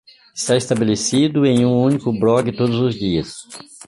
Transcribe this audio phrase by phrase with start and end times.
[0.33, 3.35] Está estabelecido em um único blog todos os dias.